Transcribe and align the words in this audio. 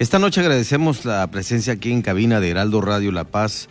Esta 0.00 0.18
noche 0.18 0.40
agradecemos 0.40 1.04
la 1.04 1.30
presencia 1.30 1.74
aquí 1.74 1.92
en 1.92 2.00
cabina 2.00 2.40
de 2.40 2.48
Heraldo 2.48 2.80
Radio 2.80 3.12
La 3.12 3.24
Paz 3.24 3.68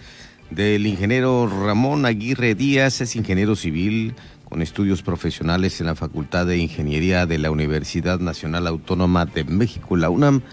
del 0.52 0.86
ingeniero 0.86 1.48
Ramón 1.48 2.06
Aguirre 2.06 2.54
Díaz, 2.54 3.02
es 3.02 3.16
ingeniero 3.16 3.56
civil 3.56 4.14
con 4.48 4.62
estudios 4.62 5.02
profesionales 5.02 5.82
en 5.82 5.88
la 5.88 5.96
Facultad 5.96 6.46
de 6.46 6.60
Ingeniería 6.60 7.26
de 7.26 7.40
la 7.40 7.50
Universidad 7.50 8.20
Nacional 8.20 8.68
Autónoma 8.68 9.26
de 9.26 9.44
México, 9.44 9.98
la 9.98 10.12
UNAM 10.12 10.44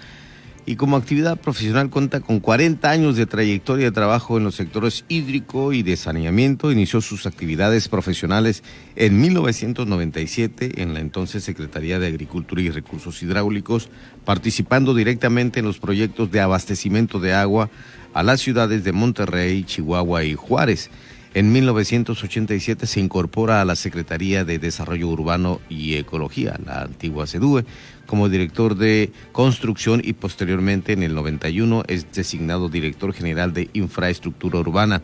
y 0.66 0.74
como 0.74 0.96
actividad 0.96 1.38
profesional 1.38 1.90
cuenta 1.90 2.20
con 2.20 2.40
40 2.40 2.90
años 2.90 3.16
de 3.16 3.26
trayectoria 3.26 3.86
de 3.86 3.92
trabajo 3.92 4.36
en 4.36 4.42
los 4.42 4.56
sectores 4.56 5.04
hídrico 5.08 5.72
y 5.72 5.84
de 5.84 5.96
saneamiento. 5.96 6.72
Inició 6.72 7.00
sus 7.00 7.24
actividades 7.24 7.88
profesionales 7.88 8.64
en 8.96 9.20
1997 9.20 10.82
en 10.82 10.92
la 10.92 10.98
entonces 11.00 11.44
Secretaría 11.44 12.00
de 12.00 12.08
Agricultura 12.08 12.60
y 12.60 12.70
Recursos 12.70 13.22
Hidráulicos, 13.22 13.90
participando 14.24 14.92
directamente 14.92 15.60
en 15.60 15.66
los 15.66 15.78
proyectos 15.78 16.32
de 16.32 16.40
abastecimiento 16.40 17.20
de 17.20 17.32
agua 17.32 17.70
a 18.12 18.24
las 18.24 18.40
ciudades 18.40 18.82
de 18.82 18.90
Monterrey, 18.90 19.62
Chihuahua 19.62 20.24
y 20.24 20.34
Juárez. 20.34 20.90
En 21.36 21.52
1987 21.52 22.86
se 22.86 22.98
incorpora 22.98 23.60
a 23.60 23.66
la 23.66 23.76
Secretaría 23.76 24.46
de 24.46 24.58
Desarrollo 24.58 25.08
Urbano 25.08 25.60
y 25.68 25.96
Ecología, 25.96 26.58
la 26.64 26.80
antigua 26.80 27.26
SEDUE, 27.26 27.66
como 28.06 28.30
director 28.30 28.74
de 28.74 29.12
construcción 29.32 30.00
y 30.02 30.14
posteriormente 30.14 30.94
en 30.94 31.02
el 31.02 31.14
91 31.14 31.82
es 31.88 32.10
designado 32.10 32.70
director 32.70 33.12
general 33.12 33.52
de 33.52 33.68
infraestructura 33.74 34.60
urbana. 34.60 35.02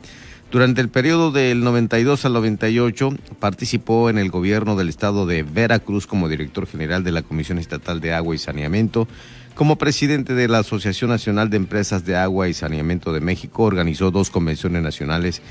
Durante 0.50 0.80
el 0.80 0.88
periodo 0.88 1.32
del 1.32 1.62
92 1.64 2.24
al 2.24 2.32
98 2.32 3.14
participó 3.38 4.08
en 4.08 4.16
el 4.16 4.30
gobierno 4.30 4.74
del 4.74 4.88
estado 4.88 5.26
de 5.26 5.42
Veracruz 5.42 6.06
como 6.06 6.30
director 6.30 6.66
general 6.66 7.04
de 7.04 7.12
la 7.12 7.20
Comisión 7.20 7.58
Estatal 7.58 8.00
de 8.00 8.14
Agua 8.14 8.34
y 8.34 8.38
Saneamiento. 8.38 9.06
Como 9.54 9.76
presidente 9.76 10.32
de 10.32 10.48
la 10.48 10.60
Asociación 10.60 11.10
Nacional 11.10 11.50
de 11.50 11.58
Empresas 11.58 12.06
de 12.06 12.16
Agua 12.16 12.48
y 12.48 12.54
Saneamiento 12.54 13.12
de 13.12 13.20
México, 13.20 13.64
organizó 13.64 14.10
dos 14.10 14.30
convenciones 14.30 14.82
nacionales 14.82 15.42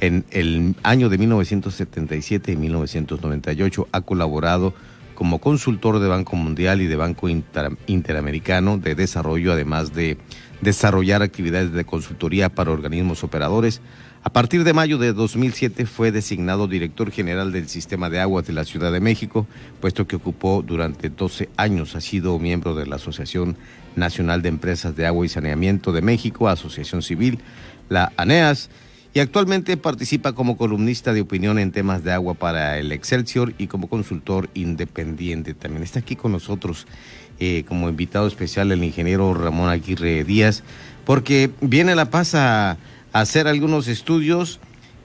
en 0.00 0.24
el 0.30 0.74
año 0.82 1.08
de 1.08 1.18
1977 1.18 2.52
y 2.52 2.56
1998. 2.56 3.88
Ha 3.92 4.00
colaborado 4.00 4.74
como 5.14 5.38
consultor 5.38 5.98
de 5.98 6.08
Banco 6.08 6.34
Mundial 6.36 6.80
y 6.80 6.86
de 6.86 6.96
Banco 6.96 7.28
Interamericano 7.28 8.78
de 8.78 8.94
Desarrollo, 8.94 9.52
además 9.52 9.92
de 9.92 10.16
desarrollar 10.62 11.22
actividades 11.22 11.72
de 11.72 11.84
consultoría 11.84 12.48
para 12.48 12.70
organismos 12.70 13.22
operadores. 13.22 13.82
A 14.22 14.30
partir 14.30 14.64
de 14.64 14.74
mayo 14.74 14.98
de 14.98 15.12
2007 15.12 15.86
fue 15.86 16.12
designado 16.12 16.68
director 16.68 17.10
general 17.10 17.52
del 17.52 17.68
Sistema 17.68 18.10
de 18.10 18.20
Aguas 18.20 18.46
de 18.46 18.52
la 18.52 18.64
Ciudad 18.64 18.92
de 18.92 19.00
México, 19.00 19.46
puesto 19.80 20.06
que 20.06 20.16
ocupó 20.16 20.62
durante 20.66 21.08
12 21.08 21.48
años. 21.56 21.94
Ha 21.96 22.00
sido 22.00 22.38
miembro 22.38 22.74
de 22.74 22.86
la 22.86 22.96
Asociación 22.96 23.56
Nacional 23.96 24.42
de 24.42 24.50
Empresas 24.50 24.94
de 24.96 25.06
Agua 25.06 25.24
y 25.24 25.30
Saneamiento 25.30 25.92
de 25.92 26.02
México, 26.02 26.48
Asociación 26.48 27.02
Civil, 27.02 27.40
la 27.88 28.12
ANEAS 28.16 28.70
y 29.12 29.18
actualmente 29.18 29.76
participa 29.76 30.32
como 30.32 30.56
columnista 30.56 31.12
de 31.12 31.20
opinión 31.20 31.58
en 31.58 31.72
temas 31.72 32.04
de 32.04 32.12
agua 32.12 32.34
para 32.34 32.78
el 32.78 32.92
Excelsior 32.92 33.54
y 33.58 33.66
como 33.66 33.88
consultor 33.88 34.48
independiente. 34.54 35.54
También 35.54 35.82
está 35.82 35.98
aquí 35.98 36.14
con 36.14 36.32
nosotros 36.32 36.86
eh, 37.40 37.64
como 37.66 37.88
invitado 37.88 38.26
especial 38.26 38.70
el 38.70 38.84
ingeniero 38.84 39.34
Ramón 39.34 39.68
Aguirre 39.68 40.24
Díaz, 40.24 40.62
porque 41.04 41.50
viene 41.60 41.94
La 41.94 42.10
Paz 42.10 42.34
a, 42.34 42.76
hacer 43.12 43.48
algunos 43.48 43.88
estudios 43.88 44.60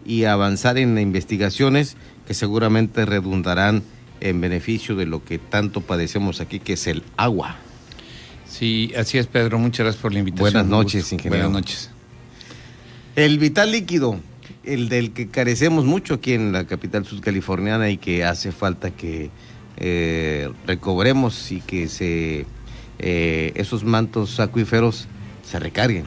y 0.06 0.26
avanzar 0.26 0.78
en 0.78 1.00
investigaciones 1.00 1.98
que 2.28 2.36
seguramente 2.36 3.04
redundarán 3.06 3.82
en 4.22 4.42
beneficio 4.42 4.96
de 4.96 5.08
lo 5.08 5.24
que 5.24 5.40
tanto 5.40 5.82
padecemos 5.82 6.42
aquí, 6.42 6.60
que 6.60 6.74
es 6.74 6.86
el 6.86 7.02
agua. 7.18 7.56
Sí, 8.48 8.94
así 8.96 9.18
es, 9.18 9.26
Pedro. 9.26 9.58
Muchas 9.58 9.86
gracias 9.86 10.02
por 10.02 10.14
la 10.14 10.20
invitación. 10.20 10.54
Buenas 10.54 10.68
noches, 10.68 11.12
ingeniero. 11.12 11.50
Buenas 11.50 11.62
noches. 11.64 11.95
El 13.16 13.40
vital 13.40 13.72
líquido, 13.72 14.20
el 14.66 14.90
del 14.90 15.12
que 15.14 15.30
carecemos 15.30 15.86
mucho 15.86 16.16
aquí 16.16 16.34
en 16.34 16.52
la 16.52 16.66
capital 16.66 17.06
sudcaliforniana 17.06 17.90
y 17.90 17.98
que 17.98 18.26
hace 18.26 18.52
falta 18.52 18.92
que 18.92 19.30
eh, 19.78 20.50
recobremos 20.68 21.50
y 21.54 21.62
que 21.62 21.88
eh, 23.00 23.54
esos 23.56 23.86
mantos 23.86 24.42
acuíferos 24.42 25.08
se 25.50 25.60
recarguen. 25.60 26.04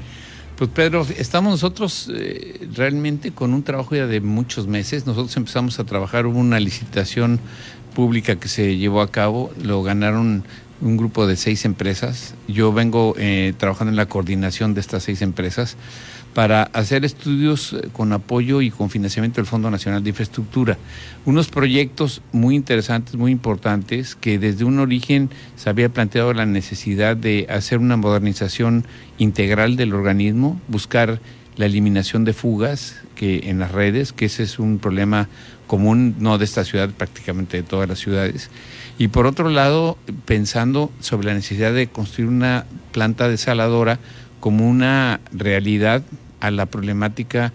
Pues 0.59 0.69
Pedro, 0.69 1.07
estamos 1.17 1.53
nosotros 1.53 2.11
eh, 2.13 2.69
realmente 2.75 3.31
con 3.31 3.55
un 3.55 3.63
trabajo 3.63 3.95
ya 3.95 4.07
de 4.07 4.21
muchos 4.21 4.67
meses. 4.67 5.07
Nosotros 5.07 5.35
empezamos 5.39 5.81
a 5.81 5.85
trabajar, 5.85 6.27
hubo 6.27 6.39
una 6.39 6.61
licitación 6.61 7.41
pública 7.95 8.37
que 8.37 8.49
se 8.49 8.77
llevó 8.77 9.01
a 9.01 9.11
cabo, 9.11 9.51
lo 9.63 9.83
ganaron 9.83 10.45
un 10.81 10.97
grupo 10.97 11.27
de 11.27 11.37
seis 11.37 11.65
empresas. 11.65 12.34
Yo 12.47 12.72
vengo 12.72 13.15
trabajando 13.59 13.91
en 13.91 13.97
la 13.97 14.06
coordinación 14.06 14.75
de 14.75 14.81
estas 14.81 15.03
seis 15.03 15.22
empresas 15.22 15.77
para 16.39 16.62
hacer 16.72 17.05
estudios 17.05 17.72
eh, 17.72 17.89
con 17.93 18.12
apoyo 18.12 18.62
y 18.62 18.71
con 18.71 18.91
financiamiento 18.91 19.41
del 19.41 19.47
Fondo 19.47 19.72
Nacional 19.72 20.05
de 20.05 20.11
Infraestructura. 20.11 20.78
Unos 21.25 21.49
proyectos 21.49 22.22
muy 22.31 22.55
interesantes, 22.55 23.17
muy 23.17 23.33
importantes, 23.33 24.15
que 24.15 24.38
desde 24.38 24.65
un 24.65 24.78
origen 24.78 25.31
se 25.56 25.69
había 25.69 25.88
planteado 25.88 26.33
la 26.34 26.47
necesidad 26.47 27.17
de 27.17 27.47
hacer 27.50 27.78
una 27.78 27.97
modernización 27.97 28.84
integral 29.19 29.75
del 29.75 29.94
organismo, 29.94 30.61
buscar 30.69 31.21
la 31.59 31.67
eliminación 31.67 32.25
de 32.25 32.33
fugas 32.33 32.97
que 33.15 33.51
en 33.51 33.59
las 33.59 33.73
redes, 33.73 34.13
que 34.13 34.25
ese 34.25 34.45
es 34.45 34.59
un 34.59 34.79
problema 34.79 35.29
común 35.67 36.15
no 36.19 36.39
de 36.39 36.45
esta 36.45 36.65
ciudad, 36.65 36.89
prácticamente 36.91 37.59
de 37.59 37.63
todas 37.63 37.89
las 37.89 37.99
ciudades. 37.99 38.49
Y 38.97 39.09
por 39.09 39.27
otro 39.27 39.51
lado, 39.51 39.99
pensando 40.25 40.91
sobre 41.01 41.27
la 41.29 41.35
necesidad 41.35 41.75
de 41.75 41.89
construir 41.89 42.31
una 42.31 42.65
planta 42.93 43.29
desaladora 43.29 43.99
como 44.41 44.69
una 44.69 45.21
realidad 45.33 46.03
a 46.41 46.51
la 46.51 46.67
problemática 46.67 47.53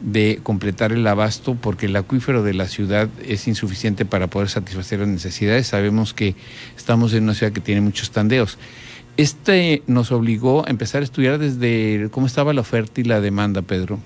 de 0.00 0.40
completar 0.42 0.92
el 0.92 1.06
abasto 1.06 1.54
porque 1.54 1.86
el 1.86 1.96
acuífero 1.96 2.42
de 2.42 2.52
la 2.52 2.68
ciudad 2.68 3.08
es 3.26 3.48
insuficiente 3.48 4.04
para 4.04 4.28
poder 4.28 4.50
satisfacer 4.50 5.00
las 5.00 5.08
necesidades. 5.08 5.66
Sabemos 5.68 6.12
que 6.12 6.34
estamos 6.76 7.14
en 7.14 7.24
una 7.24 7.34
ciudad 7.34 7.52
que 7.52 7.62
tiene 7.62 7.80
muchos 7.80 8.10
tandeos. 8.10 8.58
Este 9.16 9.82
nos 9.86 10.12
obligó 10.12 10.66
a 10.66 10.70
empezar 10.70 11.00
a 11.00 11.04
estudiar 11.04 11.38
desde 11.38 12.08
cómo 12.10 12.26
estaba 12.26 12.52
la 12.52 12.60
oferta 12.60 13.00
y 13.00 13.04
la 13.04 13.22
demanda, 13.22 13.62
Pedro. 13.62 13.98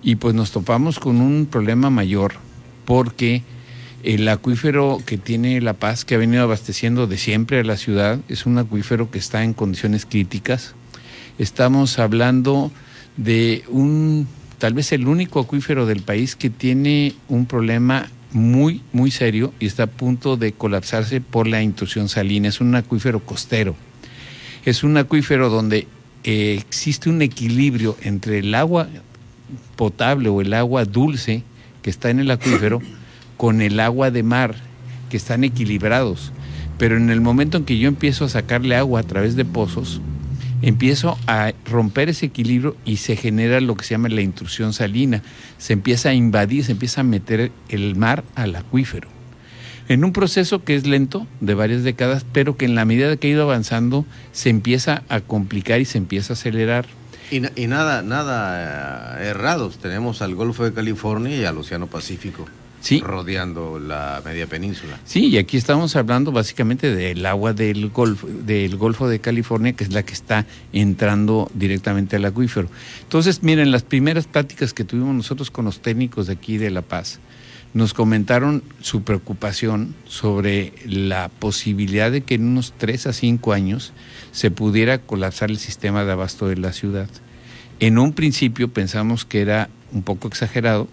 Y 0.00 0.16
pues 0.16 0.34
nos 0.34 0.52
topamos 0.52 1.00
con 1.00 1.20
un 1.20 1.46
problema 1.46 1.90
mayor 1.90 2.34
porque 2.84 3.42
el 4.04 4.28
acuífero 4.28 4.98
que 5.04 5.18
tiene 5.18 5.60
La 5.60 5.72
Paz, 5.72 6.04
que 6.04 6.14
ha 6.14 6.18
venido 6.18 6.44
abasteciendo 6.44 7.08
de 7.08 7.18
siempre 7.18 7.58
a 7.58 7.64
la 7.64 7.76
ciudad, 7.76 8.20
es 8.28 8.46
un 8.46 8.58
acuífero 8.58 9.10
que 9.10 9.18
está 9.18 9.42
en 9.42 9.54
condiciones 9.54 10.06
críticas. 10.06 10.74
Estamos 11.40 11.98
hablando 11.98 12.70
de 13.16 13.64
un, 13.68 14.28
tal 14.58 14.72
vez 14.72 14.92
el 14.92 15.08
único 15.08 15.40
acuífero 15.40 15.84
del 15.84 16.02
país 16.02 16.36
que 16.36 16.48
tiene 16.48 17.16
un 17.28 17.46
problema 17.46 18.06
muy, 18.30 18.82
muy 18.92 19.10
serio 19.10 19.52
y 19.58 19.66
está 19.66 19.84
a 19.84 19.86
punto 19.88 20.36
de 20.36 20.52
colapsarse 20.52 21.20
por 21.20 21.48
la 21.48 21.60
intrusión 21.60 22.08
salina. 22.08 22.46
Es 22.48 22.60
un 22.60 22.76
acuífero 22.76 23.18
costero. 23.18 23.74
Es 24.64 24.82
un 24.84 24.96
acuífero 24.96 25.50
donde 25.50 25.86
eh, 26.24 26.56
existe 26.58 27.08
un 27.08 27.22
equilibrio 27.22 27.96
entre 28.02 28.40
el 28.40 28.54
agua 28.54 28.88
potable 29.76 30.28
o 30.28 30.40
el 30.40 30.52
agua 30.52 30.84
dulce 30.84 31.42
que 31.82 31.90
está 31.90 32.10
en 32.10 32.20
el 32.20 32.30
acuífero 32.30 32.82
con 33.36 33.62
el 33.62 33.80
agua 33.80 34.10
de 34.10 34.22
mar, 34.22 34.56
que 35.10 35.16
están 35.16 35.44
equilibrados. 35.44 36.32
Pero 36.76 36.96
en 36.96 37.10
el 37.10 37.20
momento 37.20 37.56
en 37.56 37.64
que 37.64 37.78
yo 37.78 37.88
empiezo 37.88 38.24
a 38.24 38.28
sacarle 38.28 38.76
agua 38.76 39.00
a 39.00 39.04
través 39.04 39.36
de 39.36 39.44
pozos, 39.44 40.00
empiezo 40.60 41.16
a 41.26 41.52
romper 41.64 42.08
ese 42.08 42.26
equilibrio 42.26 42.76
y 42.84 42.96
se 42.96 43.16
genera 43.16 43.60
lo 43.60 43.76
que 43.76 43.84
se 43.84 43.94
llama 43.94 44.08
la 44.08 44.22
intrusión 44.22 44.72
salina. 44.72 45.22
Se 45.56 45.72
empieza 45.72 46.10
a 46.10 46.14
invadir, 46.14 46.64
se 46.64 46.72
empieza 46.72 47.00
a 47.00 47.04
meter 47.04 47.52
el 47.68 47.96
mar 47.96 48.24
al 48.34 48.54
acuífero. 48.56 49.17
En 49.88 50.04
un 50.04 50.12
proceso 50.12 50.64
que 50.64 50.74
es 50.74 50.86
lento, 50.86 51.26
de 51.40 51.54
varias 51.54 51.82
décadas, 51.82 52.24
pero 52.32 52.56
que 52.56 52.66
en 52.66 52.74
la 52.74 52.84
medida 52.84 53.16
que 53.16 53.28
ha 53.28 53.30
ido 53.30 53.42
avanzando 53.42 54.04
se 54.32 54.50
empieza 54.50 55.02
a 55.08 55.20
complicar 55.20 55.80
y 55.80 55.84
se 55.84 55.98
empieza 55.98 56.32
a 56.32 56.34
acelerar. 56.34 56.86
Y, 57.30 57.42
y 57.60 57.66
nada, 57.66 58.02
nada 58.02 59.18
eh, 59.20 59.28
errados. 59.28 59.78
Tenemos 59.78 60.22
al 60.22 60.34
Golfo 60.34 60.64
de 60.64 60.72
California 60.72 61.36
y 61.36 61.44
al 61.44 61.56
Océano 61.58 61.86
Pacífico 61.86 62.46
rodeando 63.00 63.78
la 63.78 64.22
media 64.24 64.46
península. 64.46 64.98
Sí, 65.04 65.26
y 65.26 65.38
aquí 65.38 65.56
estamos 65.56 65.96
hablando 65.96 66.32
básicamente 66.32 66.94
del 66.94 67.24
agua 67.26 67.52
del 67.52 67.90
Golfo, 67.90 68.26
del 68.26 68.76
Golfo 68.76 69.08
de 69.08 69.20
California, 69.20 69.72
que 69.72 69.84
es 69.84 69.92
la 69.92 70.02
que 70.02 70.14
está 70.14 70.46
entrando 70.72 71.50
directamente 71.54 72.16
al 72.16 72.24
acuífero. 72.24 72.68
Entonces, 73.02 73.42
miren, 73.42 73.70
las 73.70 73.82
primeras 73.82 74.26
pláticas 74.26 74.72
que 74.72 74.84
tuvimos 74.84 75.14
nosotros 75.14 75.50
con 75.50 75.64
los 75.64 75.80
técnicos 75.80 76.28
de 76.28 76.34
aquí 76.34 76.56
de 76.56 76.70
La 76.70 76.82
Paz, 76.82 77.18
nos 77.74 77.94
comentaron 77.94 78.62
su 78.80 79.02
preocupación 79.02 79.94
sobre 80.06 80.72
la 80.86 81.28
posibilidad 81.28 82.10
de 82.10 82.22
que 82.22 82.34
en 82.34 82.46
unos 82.46 82.72
tres 82.76 83.06
a 83.06 83.12
cinco 83.12 83.52
años 83.52 83.92
se 84.32 84.50
pudiera 84.50 84.98
colapsar 84.98 85.50
el 85.50 85.58
sistema 85.58 86.04
de 86.04 86.12
abasto 86.12 86.48
de 86.48 86.56
la 86.56 86.72
ciudad. 86.72 87.08
En 87.80 87.98
un 87.98 88.12
principio 88.12 88.68
pensamos 88.68 89.24
que 89.24 89.40
era 89.40 89.68
un 89.92 90.02
poco 90.02 90.28
exagerado, 90.28 90.88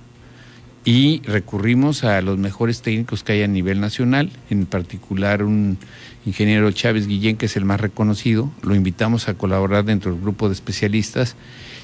y 0.85 1.23
recurrimos 1.23 2.03
a 2.03 2.21
los 2.21 2.37
mejores 2.37 2.83
técnicos 2.83 3.23
que 3.23 3.33
hay 3.33 3.41
a 3.41 3.47
nivel 3.47 3.81
nacional, 3.81 4.31
en 4.51 4.67
particular 4.67 5.41
un 5.41 5.79
ingeniero 6.27 6.71
Chávez 6.71 7.07
Guillén, 7.07 7.37
que 7.37 7.47
es 7.47 7.57
el 7.57 7.65
más 7.65 7.81
reconocido, 7.81 8.51
lo 8.61 8.75
invitamos 8.75 9.27
a 9.27 9.33
colaborar 9.33 9.83
dentro 9.83 10.11
del 10.11 10.21
grupo 10.21 10.47
de 10.47 10.53
especialistas 10.53 11.35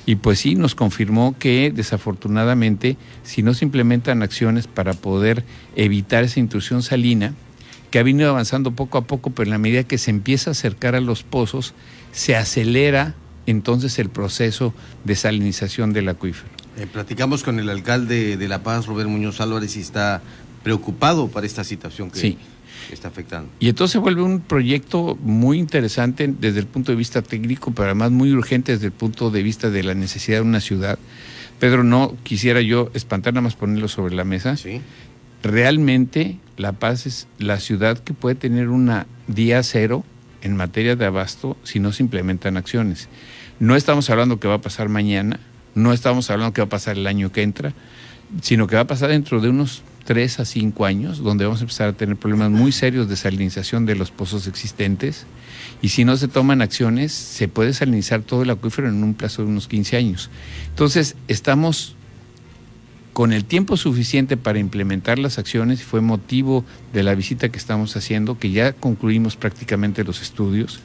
y 0.05 0.15
pues 0.15 0.39
sí, 0.39 0.53
nos 0.53 0.75
confirmó 0.75 1.35
que 1.37 1.71
desafortunadamente 1.75 2.95
si 3.23 3.41
no 3.41 3.55
se 3.55 3.65
implementan 3.65 4.21
acciones 4.21 4.67
para 4.67 4.93
poder 4.93 5.43
evitar 5.75 6.23
esa 6.23 6.39
intrusión 6.39 6.83
salina, 6.83 7.33
que 7.89 7.99
ha 7.99 8.03
venido 8.03 8.29
avanzando 8.29 8.71
poco 8.71 8.99
a 8.99 9.01
poco, 9.01 9.31
pero 9.31 9.47
en 9.47 9.51
la 9.51 9.57
medida 9.57 9.83
que 9.83 9.97
se 9.97 10.11
empieza 10.11 10.51
a 10.51 10.53
acercar 10.53 10.95
a 10.95 11.01
los 11.01 11.23
pozos, 11.23 11.73
se 12.11 12.35
acelera 12.35 13.15
entonces 13.47 13.97
el 13.99 14.09
proceso 14.09 14.73
de 15.03 15.15
salinización 15.15 15.91
del 15.91 16.07
acuífero. 16.07 16.60
Eh, 16.81 16.87
platicamos 16.87 17.43
con 17.43 17.59
el 17.59 17.69
alcalde 17.69 18.37
de 18.37 18.47
La 18.47 18.63
Paz, 18.63 18.87
Robert 18.87 19.07
Muñoz 19.07 19.39
Álvarez, 19.39 19.77
y 19.77 19.81
está 19.81 20.19
preocupado 20.63 21.27
para 21.27 21.45
esta 21.45 21.63
situación 21.63 22.09
que 22.09 22.37
está 22.91 23.09
afectando. 23.09 23.51
Y 23.59 23.69
entonces 23.69 24.01
vuelve 24.01 24.23
un 24.23 24.39
proyecto 24.39 25.15
muy 25.21 25.59
interesante 25.59 26.27
desde 26.27 26.59
el 26.59 26.65
punto 26.65 26.91
de 26.91 26.95
vista 26.95 27.21
técnico, 27.21 27.71
pero 27.71 27.85
además 27.85 28.09
muy 28.09 28.31
urgente 28.31 28.71
desde 28.71 28.87
el 28.87 28.93
punto 28.93 29.29
de 29.29 29.43
vista 29.43 29.69
de 29.69 29.83
la 29.83 29.93
necesidad 29.93 30.37
de 30.37 30.41
una 30.41 30.59
ciudad. 30.59 30.97
Pedro, 31.59 31.83
no 31.83 32.15
quisiera 32.23 32.61
yo 32.61 32.89
espantar 32.95 33.33
nada 33.33 33.43
más 33.43 33.55
ponerlo 33.55 33.87
sobre 33.87 34.15
la 34.15 34.23
mesa. 34.23 34.57
Sí. 34.57 34.81
Realmente 35.43 36.39
La 36.57 36.71
Paz 36.71 37.05
es 37.05 37.27
la 37.37 37.59
ciudad 37.59 37.99
que 37.99 38.15
puede 38.15 38.33
tener 38.33 38.69
una 38.69 39.05
día 39.27 39.61
cero 39.61 40.03
en 40.41 40.57
materia 40.57 40.95
de 40.95 41.05
abasto 41.05 41.57
si 41.63 41.79
no 41.79 41.91
se 41.91 42.01
implementan 42.01 42.57
acciones. 42.57 43.07
No 43.59 43.75
estamos 43.75 44.09
hablando 44.09 44.39
que 44.39 44.47
va 44.47 44.55
a 44.55 44.61
pasar 44.61 44.89
mañana, 44.89 45.39
no 45.75 45.93
estamos 45.93 46.29
hablando 46.29 46.53
que 46.53 46.61
va 46.61 46.65
a 46.65 46.69
pasar 46.69 46.97
el 46.97 47.07
año 47.07 47.31
que 47.31 47.43
entra, 47.43 47.73
sino 48.41 48.67
que 48.67 48.75
va 48.75 48.81
a 48.81 48.87
pasar 48.87 49.09
dentro 49.09 49.41
de 49.41 49.49
unos 49.49 49.83
tres 50.03 50.39
a 50.39 50.45
cinco 50.45 50.85
años, 50.85 51.19
donde 51.19 51.45
vamos 51.45 51.61
a 51.61 51.63
empezar 51.63 51.89
a 51.89 51.93
tener 51.93 52.17
problemas 52.17 52.51
muy 52.51 52.71
serios 52.71 53.07
de 53.07 53.15
salinización 53.15 53.85
de 53.85 53.95
los 53.95 54.11
pozos 54.11 54.47
existentes. 54.47 55.25
Y 55.81 55.89
si 55.89 56.05
no 56.05 56.17
se 56.17 56.27
toman 56.27 56.61
acciones, 56.61 57.11
se 57.11 57.47
puede 57.47 57.73
salinizar 57.73 58.21
todo 58.21 58.43
el 58.43 58.49
acuífero 58.49 58.89
en 58.89 59.03
un 59.03 59.13
plazo 59.13 59.43
de 59.43 59.49
unos 59.49 59.67
15 59.67 59.97
años. 59.97 60.29
Entonces, 60.69 61.15
estamos 61.27 61.95
con 63.13 63.33
el 63.33 63.45
tiempo 63.45 63.77
suficiente 63.77 64.37
para 64.37 64.59
implementar 64.59 65.19
las 65.19 65.37
acciones 65.37 65.81
y 65.81 65.83
fue 65.83 66.01
motivo 66.01 66.63
de 66.93 67.03
la 67.03 67.15
visita 67.15 67.49
que 67.49 67.57
estamos 67.57 67.95
haciendo, 67.95 68.39
que 68.39 68.51
ya 68.51 68.73
concluimos 68.73 69.35
prácticamente 69.35 70.03
los 70.03 70.21
estudios, 70.21 70.79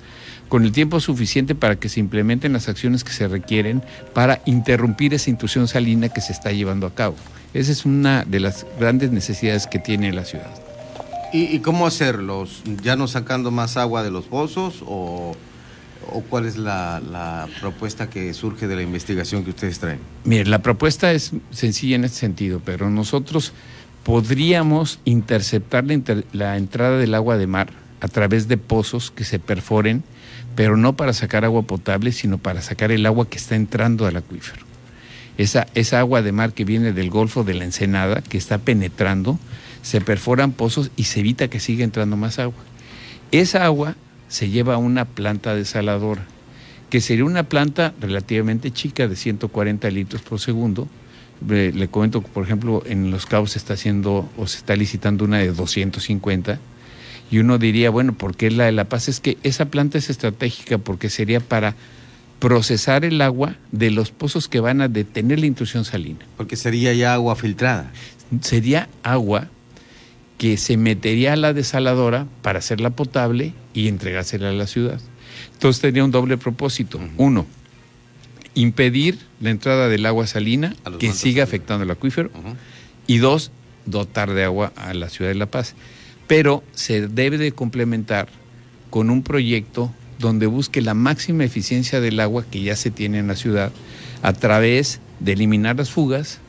con 0.49 0.64
el 0.64 0.73
tiempo 0.73 1.00
suficiente 1.00 1.55
para 1.55 1.76
que 1.76 1.88
se 1.88 2.00
implementen 2.00 2.52
las 2.52 2.69
acciones 2.69 3.05
que 3.05 3.12
se 3.12 3.28
requieren 3.28 3.82
para 4.14 4.43
interrumpir 4.46 5.14
esa 5.14 5.31
intrusión 5.31 5.69
salina 5.69 6.08
que 6.08 6.20
se 6.20 6.32
está 6.32 6.52
llevando 6.52 6.87
a 6.87 6.94
cabo. 6.94 7.17
Esa 7.55 7.73
es 7.73 7.84
una 7.84 8.25
de 8.25 8.40
las 8.40 8.67
grandes 8.78 9.11
necesidades 9.11 9.67
que 9.67 9.78
tiene 9.78 10.12
la 10.12 10.25
ciudad. 10.25 10.50
¿Y, 11.32 11.58
cómo 11.58 11.87
hacerlos? 11.87 12.62
¿Ya 12.82 12.96
no 12.96 13.08
sacando 13.08 13.50
más 13.50 13.76
agua 13.76 14.02
de 14.02 14.11
los 14.11 14.26
pozos 14.26 14.82
o, 14.87 15.37
cuál 16.28 16.46
es 16.46 16.56
la, 16.56 17.48
propuesta 17.60 18.08
que 18.08 18.32
surge 18.34 18.66
de 18.66 18.76
la 18.76 18.82
investigación 18.82 19.44
que 19.44 19.50
ustedes 19.50 19.78
traen? 19.78 19.98
Mire, 20.25 20.46
la 20.46 20.62
propuesta 20.62 21.12
es 21.12 21.32
sencilla 21.50 21.96
en 21.96 22.04
este 22.04 22.19
sentido, 22.19 22.60
pero 22.64 22.90
nosotros 22.90 23.52
podríamos 24.02 25.00
interceptar 25.04 25.84
la 26.32 26.56
entrada 26.56 26.98
del 26.98 27.14
agua 27.14 27.37
de 27.37 27.46
mar 27.46 27.70
a 28.00 28.08
través 28.08 28.46
de 28.48 28.56
pozos 28.56 29.10
que 29.10 29.25
se 29.25 29.38
perforen, 29.38 30.04
pero 30.54 30.76
no 30.76 30.96
para 30.96 31.12
sacar 31.12 31.44
agua 31.44 31.62
potable, 31.62 32.12
sino 32.12 32.38
para 32.38 32.62
sacar 32.62 32.92
el 32.92 33.04
agua 33.06 33.28
que 33.28 33.38
está 33.38 33.56
entrando 33.56 34.06
al 34.06 34.16
acuífero 34.16 34.66
esa, 35.38 35.66
esa 35.75 36.00
agua 36.00 36.22
de 36.22 36.32
mar 36.32 36.52
que 36.52 36.64
viene 36.64 36.92
del 36.92 37.10
Golfo 37.10 37.44
de 37.44 37.54
la 37.54 37.64
Ensenada, 37.64 38.22
que 38.22 38.38
está 38.38 38.58
penetrando, 38.58 39.38
se 39.82 40.00
perforan 40.00 40.52
pozos 40.52 40.90
y 40.96 41.04
se 41.04 41.20
evita 41.20 41.49
que 41.49 41.60
siga 41.60 41.84
entrando 41.84 42.16
más 42.16 42.38
agua. 42.38 42.62
Esa 43.32 43.64
agua 43.64 43.96
se 44.28 44.49
lleva 44.49 44.76
una 44.76 45.05
planta 45.05 45.55
desaladora, 45.55 46.26
que 46.90 47.00
sería 47.00 47.25
una 47.25 47.44
planta 47.44 47.94
relativamente 48.00 48.70
chica 48.70 49.08
de 49.08 49.17
140 49.17 49.90
litros 49.90 50.23
por 50.23 50.40
segundo. 50.40 50.88
Le 51.46 51.88
comento, 51.88 52.23
por 52.23 52.44
ejemplo, 52.44 52.82
en 52.87 53.11
Los 53.11 53.26
Cabos 53.26 53.52
se 53.52 53.58
está 53.58 53.75
haciendo 53.75 54.28
o 54.37 54.46
se 54.46 54.58
está 54.58 54.75
licitando 54.75 55.25
una 55.25 55.38
de 55.38 55.52
250 55.52 56.58
y 57.31 57.38
uno 57.38 57.58
diría, 57.58 57.90
bueno, 57.90 58.14
¿por 58.14 58.37
qué 58.37 58.50
la 58.50 58.64
de 58.64 58.73
La 58.73 58.84
Paz? 58.84 59.08
Es 59.08 59.20
que 59.20 59.37
esa 59.43 59.67
planta 59.67 59.99
es 59.99 60.11
estratégica 60.11 60.78
porque 60.78 61.11
sería 61.11 61.40
para 61.40 61.75
procesar 62.38 63.05
el 63.05 63.20
agua 63.20 63.56
de 63.73 63.90
los 63.90 64.11
pozos 64.11 64.49
que 64.49 64.61
van 64.61 64.81
a 64.81 64.88
detener 64.88 65.40
la 65.40 65.46
intrusión 65.46 65.84
salina. 65.84 66.20
Porque 66.37 66.56
sería 66.56 66.93
ya 66.94 67.14
agua 67.14 67.34
filtrada. 67.34 67.90
Sería 68.43 68.88
agua 69.02 69.49
que 70.38 70.56
se 70.56 70.77
metería 70.77 71.33
a 71.33 71.37
la 71.37 71.53
desaladora 71.53 72.27
para 72.43 72.59
hacerla 72.59 72.91
potable 72.91 73.55
y 73.73 73.88
entregársela 73.88 74.50
a 74.50 74.53
la 74.53 74.67
ciudad. 74.67 75.00
Entonces 75.55 75.81
tenía 75.81 76.05
un 76.05 76.11
doble 76.11 76.37
propósito. 76.37 77.00
Uno, 77.17 77.47
impedir 78.55 79.19
la 79.41 79.50
entrada 79.50 79.88
del 79.88 80.05
agua 80.06 80.27
salina 80.27 80.75
que 80.99 81.12
siga 81.12 81.44
afectando 81.44 81.85
el 81.85 81.91
acuífero. 81.91 82.31
Y 83.06 83.19
dos, 83.19 83.50
dotar 83.87 84.33
de 84.33 84.44
agua 84.44 84.73
a 84.77 84.93
la 84.94 85.09
ciudad 85.09 85.31
de 85.31 85.37
La 85.37 85.47
Paz. 85.47 85.75
Pero 86.27 86.65
se 86.73 87.06
debe 87.09 87.38
de 87.38 87.53
complementar 87.53 88.29
con 88.91 89.11
un 89.11 89.23
proyecto 89.23 89.93
donde 90.19 90.47
busque 90.47 90.81
la 90.83 90.94
máxima 90.94 91.44
eficiencia 91.44 92.00
del 92.00 92.19
agua 92.21 92.44
que 92.50 92.62
ya 92.62 92.77
se 92.77 92.91
tiene 92.91 93.19
en 93.19 93.29
la 93.29 93.37
ciudad 93.37 93.73
a 94.23 94.33
través 94.33 95.00
de 95.21 95.33
eliminar 95.33 95.77
las 95.77 95.91
fugas 95.91 96.41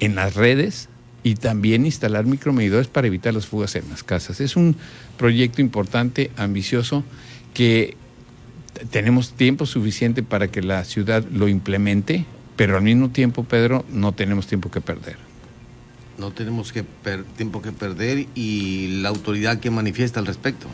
en 0.00 0.14
las 0.14 0.34
redes 0.34 0.88
y 1.22 1.34
también 1.34 1.84
instalar 1.84 2.26
micromedidores 2.26 2.86
para 2.86 3.06
evitar 3.06 3.34
las 3.34 3.46
fugas 3.46 3.74
en 3.74 3.88
las 3.90 4.02
casas. 4.02 4.40
Es 4.40 4.56
un 4.56 4.76
proyecto 5.16 5.60
importante, 5.60 6.30
ambicioso, 6.36 7.04
que 7.54 7.96
tenemos 8.90 9.32
tiempo 9.32 9.66
suficiente 9.66 10.22
para 10.22 10.48
que 10.48 10.62
la 10.62 10.84
ciudad 10.84 11.24
lo 11.32 11.48
implemente, 11.48 12.24
pero 12.56 12.76
al 12.76 12.82
mismo 12.82 13.10
tiempo, 13.10 13.44
Pedro, 13.44 13.84
no 13.90 14.12
tenemos 14.12 14.46
tiempo 14.46 14.70
que 14.70 14.80
perder. 14.80 15.16
No 16.18 16.32
tenemos 16.32 16.72
que 16.72 16.84
tiempo 17.36 17.62
que 17.62 17.72
perder 17.72 18.26
y 18.34 19.00
la 19.02 19.08
autoridad 19.08 19.60
que 19.60 19.70
manifiesta 19.70 20.18
al 20.18 20.26
respecto. 20.26 20.66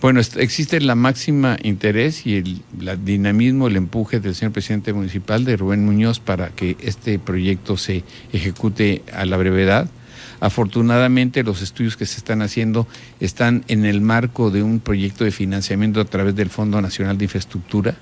Bueno, 0.00 0.20
existe 0.20 0.80
la 0.80 0.94
máxima 0.94 1.56
interés 1.60 2.24
y 2.24 2.36
el 2.36 2.62
dinamismo, 3.04 3.66
el 3.66 3.76
empuje 3.76 4.20
del 4.20 4.36
señor 4.36 4.52
presidente 4.52 4.92
municipal 4.92 5.44
de 5.44 5.56
Rubén 5.56 5.84
Muñoz 5.84 6.20
para 6.20 6.50
que 6.50 6.76
este 6.80 7.18
proyecto 7.18 7.76
se 7.76 8.04
ejecute 8.32 9.02
a 9.12 9.26
la 9.26 9.36
brevedad. 9.36 9.90
Afortunadamente 10.38 11.42
los 11.42 11.62
estudios 11.62 11.96
que 11.96 12.06
se 12.06 12.18
están 12.18 12.42
haciendo 12.42 12.86
están 13.18 13.64
en 13.66 13.84
el 13.84 14.00
marco 14.00 14.52
de 14.52 14.62
un 14.62 14.78
proyecto 14.78 15.24
de 15.24 15.32
financiamiento 15.32 16.00
a 16.00 16.04
través 16.04 16.36
del 16.36 16.48
Fondo 16.48 16.80
Nacional 16.80 17.18
de 17.18 17.24
Infraestructura 17.24 17.96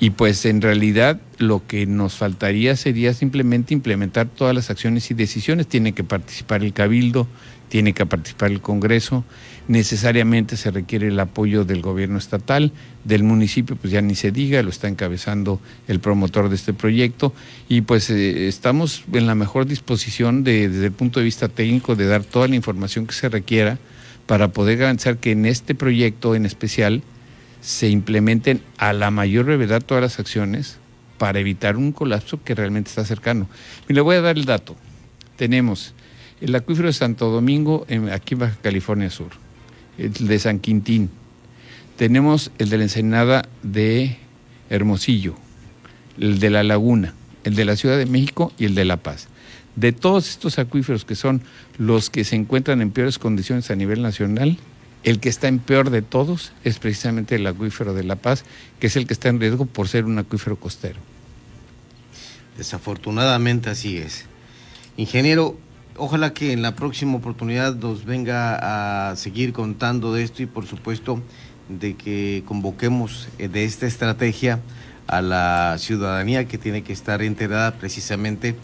y 0.00 0.10
pues 0.10 0.44
en 0.46 0.62
realidad 0.62 1.20
lo 1.38 1.66
que 1.66 1.86
nos 1.86 2.14
faltaría 2.14 2.76
sería 2.76 3.14
simplemente 3.14 3.74
implementar 3.74 4.28
todas 4.28 4.54
las 4.54 4.70
acciones 4.70 5.10
y 5.10 5.14
decisiones. 5.14 5.66
Tiene 5.66 5.92
que 5.92 6.04
participar 6.04 6.62
el 6.62 6.72
Cabildo, 6.72 7.26
tiene 7.68 7.92
que 7.94 8.06
participar 8.06 8.50
el 8.50 8.60
Congreso, 8.60 9.24
necesariamente 9.66 10.56
se 10.56 10.70
requiere 10.70 11.08
el 11.08 11.20
apoyo 11.20 11.64
del 11.64 11.82
gobierno 11.82 12.16
estatal, 12.16 12.72
del 13.04 13.24
municipio, 13.24 13.76
pues 13.76 13.92
ya 13.92 14.00
ni 14.00 14.14
se 14.14 14.30
diga, 14.30 14.62
lo 14.62 14.70
está 14.70 14.88
encabezando 14.88 15.60
el 15.88 16.00
promotor 16.00 16.48
de 16.48 16.54
este 16.54 16.72
proyecto 16.72 17.34
y 17.68 17.82
pues 17.82 18.08
eh, 18.10 18.48
estamos 18.48 19.04
en 19.12 19.26
la 19.26 19.34
mejor 19.34 19.66
disposición 19.66 20.44
de, 20.44 20.68
desde 20.68 20.86
el 20.86 20.92
punto 20.92 21.20
de 21.20 21.24
vista 21.24 21.48
técnico 21.48 21.96
de 21.96 22.06
dar 22.06 22.24
toda 22.24 22.48
la 22.48 22.54
información 22.54 23.06
que 23.06 23.14
se 23.14 23.28
requiera 23.28 23.78
para 24.26 24.48
poder 24.48 24.78
garantizar 24.78 25.18
que 25.18 25.32
en 25.32 25.44
este 25.44 25.74
proyecto 25.74 26.34
en 26.34 26.46
especial 26.46 27.02
se 27.60 27.88
implementen 27.88 28.62
a 28.76 28.92
la 28.92 29.10
mayor 29.10 29.46
brevedad 29.46 29.82
todas 29.82 30.02
las 30.02 30.18
acciones 30.18 30.78
para 31.18 31.40
evitar 31.40 31.76
un 31.76 31.92
colapso 31.92 32.42
que 32.42 32.54
realmente 32.54 32.90
está 32.90 33.04
cercano. 33.04 33.48
Y 33.88 33.92
le 33.92 34.00
voy 34.00 34.16
a 34.16 34.20
dar 34.20 34.36
el 34.36 34.44
dato. 34.44 34.76
Tenemos 35.36 35.94
el 36.40 36.54
acuífero 36.54 36.88
de 36.88 36.92
Santo 36.92 37.30
Domingo, 37.30 37.86
aquí 38.12 38.34
en 38.34 38.40
Baja 38.40 38.56
California 38.62 39.10
Sur, 39.10 39.30
el 39.98 40.12
de 40.12 40.38
San 40.38 40.60
Quintín, 40.60 41.10
tenemos 41.98 42.52
el 42.58 42.70
de 42.70 42.78
la 42.78 42.84
Ensenada 42.84 43.48
de 43.64 44.18
Hermosillo, 44.70 45.34
el 46.16 46.38
de 46.38 46.48
la 46.48 46.62
Laguna, 46.62 47.12
el 47.42 47.56
de 47.56 47.64
la 47.64 47.74
Ciudad 47.74 47.98
de 47.98 48.06
México 48.06 48.52
y 48.56 48.66
el 48.66 48.76
de 48.76 48.84
La 48.84 48.98
Paz. 48.98 49.26
De 49.74 49.90
todos 49.90 50.28
estos 50.28 50.60
acuíferos 50.60 51.04
que 51.04 51.16
son 51.16 51.42
los 51.76 52.08
que 52.08 52.22
se 52.22 52.36
encuentran 52.36 52.82
en 52.82 52.92
peores 52.92 53.18
condiciones 53.18 53.72
a 53.72 53.74
nivel 53.74 54.00
nacional, 54.00 54.58
el 55.04 55.20
que 55.20 55.28
está 55.28 55.48
en 55.48 55.58
peor 55.58 55.90
de 55.90 56.02
todos 56.02 56.52
es 56.64 56.78
precisamente 56.78 57.36
el 57.36 57.46
acuífero 57.46 57.94
de 57.94 58.04
La 58.04 58.16
Paz, 58.16 58.44
que 58.80 58.88
es 58.88 58.96
el 58.96 59.06
que 59.06 59.12
está 59.12 59.28
en 59.28 59.40
riesgo 59.40 59.66
por 59.66 59.88
ser 59.88 60.04
un 60.04 60.18
acuífero 60.18 60.56
costero. 60.56 60.98
Desafortunadamente 62.56 63.70
así 63.70 63.98
es. 63.98 64.26
Ingeniero, 64.96 65.56
ojalá 65.96 66.34
que 66.34 66.52
en 66.52 66.62
la 66.62 66.74
próxima 66.74 67.16
oportunidad 67.16 67.76
nos 67.76 68.04
venga 68.04 69.10
a 69.10 69.16
seguir 69.16 69.52
contando 69.52 70.12
de 70.12 70.24
esto 70.24 70.42
y 70.42 70.46
por 70.46 70.66
supuesto 70.66 71.22
de 71.68 71.94
que 71.94 72.42
convoquemos 72.46 73.28
eh, 73.38 73.48
de 73.48 73.64
esta 73.64 73.86
estrategia 73.86 74.60
a 75.06 75.22
la 75.22 75.76
ciudadanía 75.78 76.48
que 76.48 76.58
tiene 76.58 76.82
que 76.82 76.92
estar 76.92 77.22
enterada 77.22 77.74
precisamente 77.74 78.56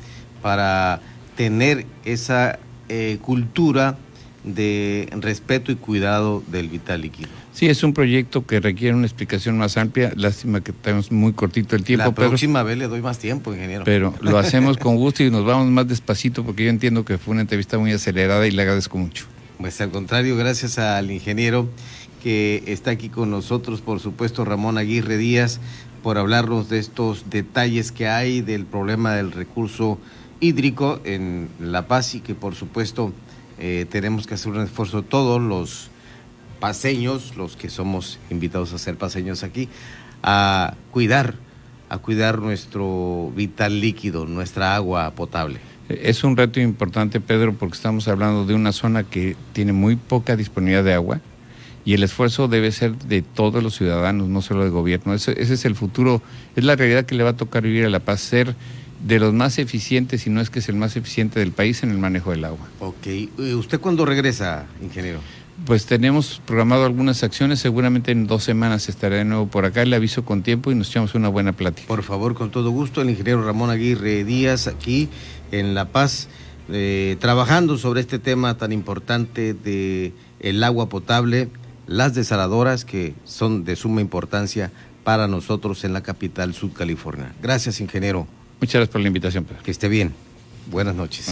para 0.42 1.00
tener 1.36 1.86
esa 2.04 2.58
eh, 2.88 3.18
cultura 3.22 3.96
de 4.44 5.08
respeto 5.20 5.72
y 5.72 5.76
cuidado 5.76 6.42
del 6.46 6.68
vital 6.68 7.00
líquido. 7.00 7.28
Sí, 7.52 7.66
es 7.66 7.82
un 7.82 7.94
proyecto 7.94 8.44
que 8.46 8.60
requiere 8.60 8.94
una 8.94 9.06
explicación 9.06 9.56
más 9.56 9.76
amplia. 9.76 10.12
Lástima 10.16 10.60
que 10.60 10.72
tenemos 10.72 11.10
muy 11.10 11.32
cortito 11.32 11.76
el 11.76 11.84
tiempo. 11.84 12.06
La 12.06 12.14
próxima 12.14 12.62
vez 12.62 12.76
le 12.76 12.88
doy 12.88 13.00
más 13.00 13.18
tiempo, 13.18 13.54
ingeniero. 13.54 13.84
Pero 13.84 14.14
lo 14.20 14.38
hacemos 14.38 14.76
con 14.76 14.96
gusto 14.96 15.22
y 15.22 15.30
nos 15.30 15.44
vamos 15.44 15.68
más 15.68 15.88
despacito 15.88 16.44
porque 16.44 16.64
yo 16.64 16.70
entiendo 16.70 17.04
que 17.04 17.16
fue 17.16 17.32
una 17.32 17.42
entrevista 17.42 17.78
muy 17.78 17.92
acelerada 17.92 18.46
y 18.46 18.50
le 18.50 18.62
agradezco 18.62 18.98
mucho. 18.98 19.26
Pues 19.58 19.80
al 19.80 19.90
contrario, 19.90 20.36
gracias 20.36 20.78
al 20.78 21.10
ingeniero 21.10 21.68
que 22.22 22.64
está 22.66 22.90
aquí 22.90 23.08
con 23.08 23.30
nosotros, 23.30 23.80
por 23.80 24.00
supuesto, 24.00 24.44
Ramón 24.44 24.78
Aguirre 24.78 25.16
Díaz, 25.16 25.60
por 26.02 26.18
hablarnos 26.18 26.68
de 26.68 26.78
estos 26.78 27.30
detalles 27.30 27.92
que 27.92 28.08
hay 28.08 28.40
del 28.40 28.66
problema 28.66 29.14
del 29.14 29.30
recurso 29.30 29.98
hídrico 30.40 31.00
en 31.04 31.48
La 31.60 31.86
Paz 31.86 32.14
y 32.14 32.20
que 32.20 32.34
por 32.34 32.54
supuesto 32.54 33.12
eh, 33.58 33.86
tenemos 33.88 34.26
que 34.26 34.34
hacer 34.34 34.52
un 34.52 34.62
esfuerzo 34.62 35.02
todos 35.02 35.40
los 35.40 35.90
paseños, 36.60 37.36
los 37.36 37.56
que 37.56 37.68
somos 37.68 38.18
invitados 38.30 38.72
a 38.72 38.78
ser 38.78 38.96
paseños 38.96 39.42
aquí, 39.42 39.68
a 40.22 40.74
cuidar, 40.90 41.34
a 41.88 41.98
cuidar 41.98 42.38
nuestro 42.38 43.32
vital 43.36 43.80
líquido, 43.80 44.26
nuestra 44.26 44.74
agua 44.74 45.10
potable. 45.10 45.60
Es 45.88 46.24
un 46.24 46.36
reto 46.36 46.60
importante, 46.60 47.20
Pedro, 47.20 47.52
porque 47.54 47.74
estamos 47.74 48.08
hablando 48.08 48.46
de 48.46 48.54
una 48.54 48.72
zona 48.72 49.04
que 49.04 49.36
tiene 49.52 49.72
muy 49.72 49.96
poca 49.96 50.36
disponibilidad 50.36 50.84
de 50.84 50.94
agua 50.94 51.20
y 51.84 51.92
el 51.92 52.02
esfuerzo 52.02 52.48
debe 52.48 52.72
ser 52.72 52.96
de 52.96 53.20
todos 53.20 53.62
los 53.62 53.76
ciudadanos, 53.76 54.28
no 54.28 54.40
solo 54.40 54.62
del 54.62 54.70
gobierno. 54.70 55.12
Ese, 55.12 55.32
ese 55.40 55.54
es 55.54 55.64
el 55.66 55.74
futuro, 55.74 56.22
es 56.56 56.64
la 56.64 56.76
realidad 56.76 57.04
que 57.04 57.14
le 57.14 57.22
va 57.22 57.30
a 57.30 57.36
tocar 57.36 57.62
vivir 57.62 57.84
a 57.84 57.90
La 57.90 58.00
Paz, 58.00 58.22
ser 58.22 58.54
de 59.02 59.18
los 59.18 59.32
más 59.34 59.58
eficientes, 59.58 60.22
si 60.22 60.30
no 60.30 60.40
es 60.40 60.50
que 60.50 60.60
es 60.60 60.68
el 60.68 60.76
más 60.76 60.96
eficiente 60.96 61.40
del 61.40 61.52
país 61.52 61.82
en 61.82 61.90
el 61.90 61.98
manejo 61.98 62.30
del 62.30 62.44
agua. 62.44 62.68
Ok. 62.80 63.06
¿Usted 63.56 63.80
cuándo 63.80 64.04
regresa, 64.04 64.66
ingeniero? 64.82 65.20
Pues 65.66 65.86
tenemos 65.86 66.42
programado 66.44 66.84
algunas 66.84 67.22
acciones, 67.22 67.60
seguramente 67.60 68.10
en 68.10 68.26
dos 68.26 68.42
semanas 68.42 68.88
estaré 68.88 69.18
de 69.18 69.24
nuevo 69.24 69.46
por 69.46 69.64
acá, 69.64 69.84
le 69.84 69.94
aviso 69.94 70.24
con 70.24 70.42
tiempo 70.42 70.72
y 70.72 70.74
nos 70.74 70.90
echamos 70.90 71.14
una 71.14 71.28
buena 71.28 71.52
plática. 71.52 71.86
Por 71.86 72.02
favor, 72.02 72.34
con 72.34 72.50
todo 72.50 72.70
gusto, 72.70 73.02
el 73.02 73.10
ingeniero 73.10 73.44
Ramón 73.44 73.70
Aguirre 73.70 74.24
Díaz 74.24 74.66
aquí 74.66 75.08
en 75.52 75.74
La 75.74 75.86
Paz, 75.86 76.28
eh, 76.68 77.16
trabajando 77.20 77.78
sobre 77.78 78.00
este 78.00 78.18
tema 78.18 78.56
tan 78.56 78.72
importante 78.72 79.54
de 79.54 80.12
el 80.40 80.62
agua 80.64 80.88
potable, 80.88 81.48
las 81.86 82.14
desaladoras 82.14 82.84
que 82.84 83.14
son 83.24 83.64
de 83.64 83.76
suma 83.76 84.00
importancia 84.00 84.72
para 85.04 85.28
nosotros 85.28 85.84
en 85.84 85.92
la 85.92 86.02
capital 86.02 86.54
California. 86.74 87.32
Gracias, 87.40 87.80
ingeniero. 87.80 88.26
Muchas 88.60 88.74
gracias 88.74 88.92
por 88.92 89.00
la 89.00 89.08
invitación. 89.08 89.46
Que 89.62 89.70
esté 89.70 89.88
bien. 89.88 90.14
Buenas 90.70 90.94
noches. 90.94 91.22